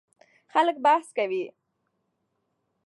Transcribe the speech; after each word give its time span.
خلک 0.53 0.75
بحث 0.85 1.07
کوي. 1.17 1.43